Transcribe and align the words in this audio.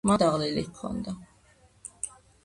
ხმა 0.03 0.13
დაღლილი 0.21 0.61
ჰქონდა. 0.69 1.13